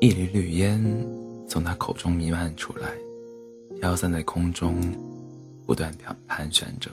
[0.00, 0.82] 一缕缕烟
[1.46, 2.90] 从他口中弥漫出来，
[3.78, 4.80] 飘散在空中，
[5.66, 6.90] 不断盘盘旋着。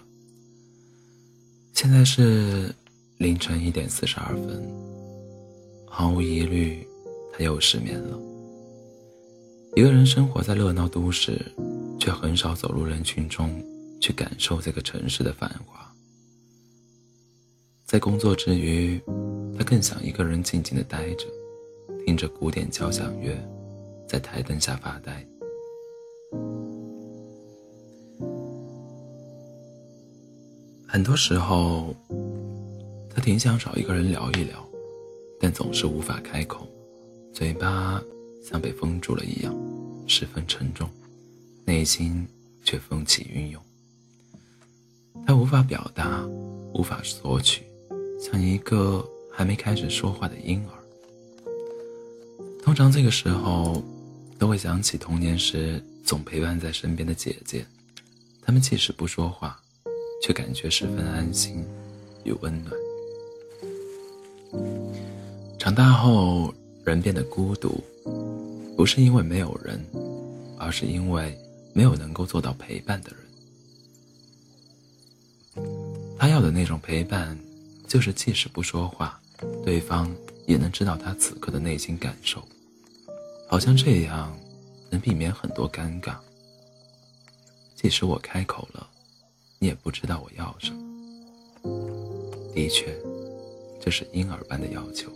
[1.74, 2.70] 现在是
[3.17, 4.62] 凌晨一点四十二分，
[5.88, 6.85] 毫无疑虑，
[7.31, 8.20] 他又失眠了。
[9.78, 11.39] 一个人生活在热闹都市，
[11.97, 13.63] 却很少走入人群中
[14.01, 15.89] 去感受这个城市的繁华。
[17.85, 19.02] 在工作之余，
[19.58, 21.25] 他更想一个人静静的待着。
[22.07, 23.38] 听着古典交响乐，
[24.07, 25.27] 在台灯下发呆。
[30.88, 31.93] 很多时候，
[33.13, 34.66] 他挺想找一个人聊一聊，
[35.38, 36.66] 但总是无法开口，
[37.33, 38.02] 嘴巴
[38.41, 39.53] 像被封住了一样，
[40.08, 40.89] 十分沉重，
[41.66, 42.25] 内心
[42.63, 43.61] 却风起云涌。
[45.25, 46.25] 他无法表达，
[46.73, 47.63] 无法索取，
[48.17, 50.77] 像一个还没开始说话的婴儿。
[52.67, 53.81] 通常这个时候，
[54.37, 57.65] 都会想起童年时总陪伴在身边的姐姐，
[58.41, 59.57] 她们即使不说话，
[60.21, 61.65] 却感觉十分安心
[62.25, 62.75] 与温暖。
[65.57, 67.81] 长大后，人变得孤独，
[68.75, 69.81] 不是因为没有人，
[70.59, 71.39] 而是因为
[71.71, 73.11] 没有能够做到陪伴的
[75.55, 75.65] 人。
[76.19, 77.39] 他要的那种陪伴，
[77.88, 79.17] 就是即使不说话，
[79.63, 80.13] 对方
[80.45, 82.45] 也能知道他此刻的内心感受。
[83.48, 84.38] 好像这样
[84.90, 86.16] 能避免很多尴尬。
[87.76, 88.88] 即使我开口了，
[89.59, 90.78] 你也不知道我要什么。
[92.53, 92.94] 的确，
[93.80, 95.12] 这是婴儿般的要求。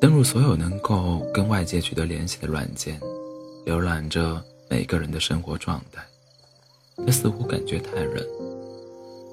[0.00, 3.00] 登录所有能够跟外界取得联系的软件，
[3.66, 6.04] 浏览着每个人的生活状态，
[7.04, 8.24] 这似乎感觉太人。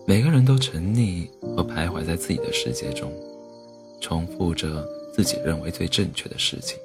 [0.08, 3.14] 每个人都沉溺和徘徊在自己的世界中，
[4.02, 4.86] 重复着。
[5.14, 6.78] 自己认为最正确的事情，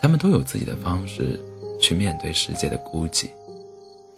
[0.00, 1.38] 他们都有自己的方式
[1.80, 3.28] 去面对世界的孤寂，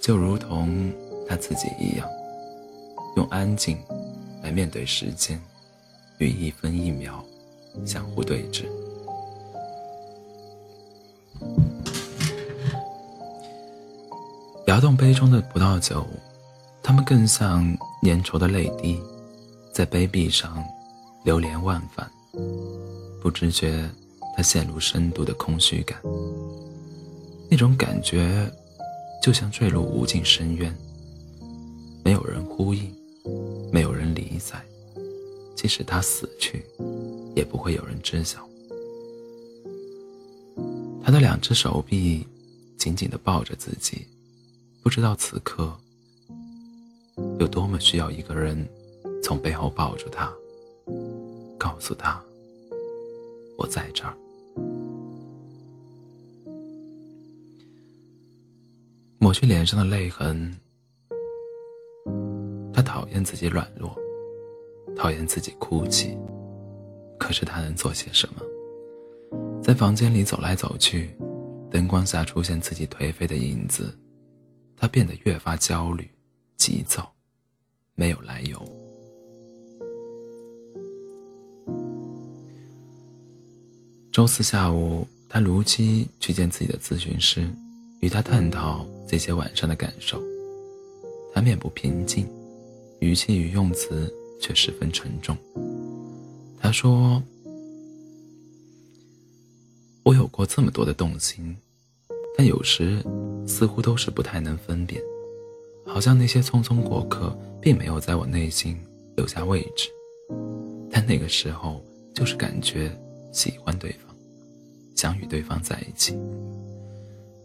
[0.01, 0.93] 就如同
[1.29, 2.09] 他自己一样，
[3.17, 3.79] 用安静
[4.43, 5.41] 来面对时间，
[6.19, 7.25] 与一分一秒
[7.87, 8.65] 相互对峙。
[14.67, 16.07] 摇动杯中的葡萄酒，
[16.83, 17.65] 它们更像
[18.05, 19.01] 粘稠的泪滴，
[19.73, 20.63] 在杯壁上
[21.25, 22.09] 流连忘返。
[23.21, 23.89] 不知觉，
[24.35, 26.01] 他陷入深度的空虚感。
[27.51, 28.51] 那种感觉，
[29.23, 30.75] 就像坠入无尽深渊，
[32.03, 32.91] 没有人呼应，
[33.73, 34.65] 没有人理睬，
[35.55, 36.65] 即使他死去，
[37.37, 38.49] 也不会有人知晓。
[41.03, 42.27] 他的两只手臂
[42.79, 44.07] 紧紧地抱着自己，
[44.83, 45.77] 不知道此刻
[47.39, 48.67] 有多么需要一个人
[49.23, 50.33] 从背后抱住他。
[51.59, 52.23] 告诉他，
[53.61, 54.17] 我在这儿。
[59.19, 60.51] 抹去脸上的泪痕。
[62.73, 63.95] 他讨厌自己软弱，
[64.97, 66.17] 讨厌自己哭泣，
[67.19, 68.41] 可是他能做些什么？
[69.63, 71.15] 在房间里走来走去，
[71.71, 73.95] 灯光下出现自己颓废的影子，
[74.75, 76.11] 他变得越发焦虑、
[76.57, 77.13] 急躁，
[77.95, 78.80] 没有来由。
[84.13, 87.49] 周四下午，他如期去见自己的咨询师，
[88.01, 90.21] 与他探讨这些晚上的感受。
[91.33, 92.27] 他面部平静，
[92.99, 95.37] 语气与用词却十分沉重。
[96.59, 97.23] 他说
[100.03, 101.57] ：“我有过这么多的动心，
[102.37, 103.01] 但有时
[103.47, 105.01] 似乎都是不太能分辨，
[105.87, 107.33] 好像那些匆匆过客
[107.63, 108.77] 并没有在我内心
[109.17, 109.89] 留下位置。
[110.91, 111.81] 但那个时候，
[112.13, 112.91] 就是感觉。”
[113.33, 114.15] 喜欢对方，
[114.97, 116.15] 想与对方在一起，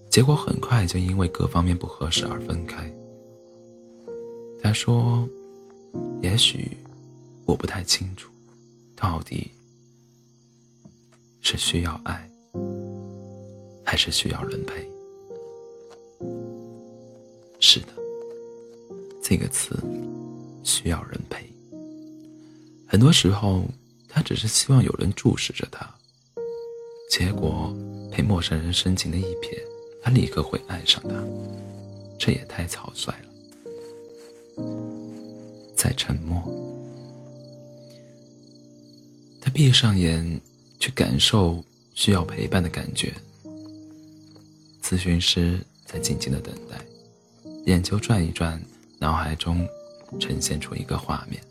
[0.10, 2.92] 结果很快就因为各方面不合适而分开。
[4.62, 5.28] 他说
[6.24, 6.76] ：“也许
[7.46, 8.32] 我不太清楚，
[8.96, 9.52] 到底
[11.42, 12.30] 是需要爱，
[13.84, 14.90] 还是需要人陪？”
[17.62, 17.88] 是的，
[19.22, 19.78] 这个词
[20.64, 21.46] 需要人陪。
[22.88, 23.64] 很多时候。
[24.16, 25.86] 他只是希望有人注视着他，
[27.12, 27.76] 结果
[28.10, 29.62] 被陌生人深情的一瞥，
[30.02, 31.22] 他立刻会爱上他，
[32.18, 34.64] 这也太草率了。
[35.76, 36.42] 在沉默，
[39.42, 40.40] 他闭上眼
[40.80, 41.62] 去感受
[41.94, 43.14] 需要陪伴的感觉。
[44.82, 46.80] 咨询师在静静的等待，
[47.66, 48.64] 眼球转一转，
[48.98, 49.68] 脑海中
[50.22, 51.44] 呈现出一个画面：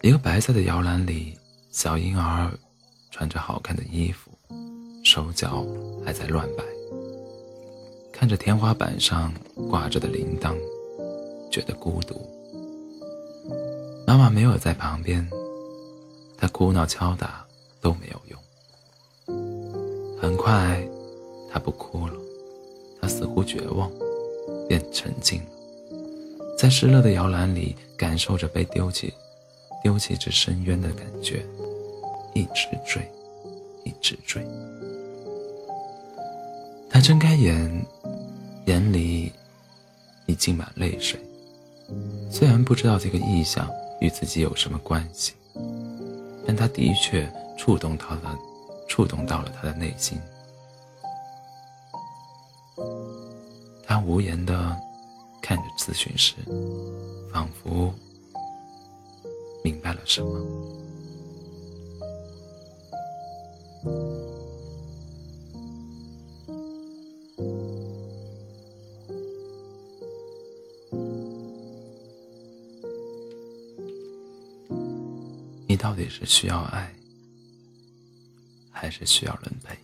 [0.00, 1.36] 一个白色的摇篮里。
[1.72, 2.52] 小婴儿
[3.10, 4.30] 穿着好看的衣服，
[5.02, 5.66] 手脚
[6.04, 6.62] 还在乱摆，
[8.12, 9.32] 看着天花板上
[9.70, 10.54] 挂着的铃铛，
[11.50, 12.20] 觉得孤独。
[14.06, 15.26] 妈妈没有在旁边，
[16.36, 17.42] 她哭闹敲打
[17.80, 18.38] 都没有用。
[20.20, 20.86] 很快，
[21.50, 22.12] 她不哭了，
[23.00, 23.90] 她似乎绝望，
[24.68, 25.46] 便沉静了。
[26.58, 29.14] 在失落的摇篮里，感受着被丢弃、
[29.82, 31.42] 丢弃至深渊的感觉，
[32.34, 33.10] 一直追，
[33.84, 34.46] 一直追。
[36.90, 37.86] 他睁开眼，
[38.66, 39.32] 眼里
[40.26, 41.20] 已浸满泪水。
[42.30, 43.70] 虽然不知道这个意象
[44.00, 45.34] 与自己有什么关系，
[46.46, 48.38] 但他的确触动到了，
[48.88, 50.18] 触动到了他的内心。
[53.86, 54.76] 他无言的。
[55.44, 56.36] 看着咨询师，
[57.32, 57.92] 仿佛
[59.64, 60.38] 明白了什么。
[75.82, 76.94] 到底是需要爱，
[78.70, 79.76] 还是需要人陪？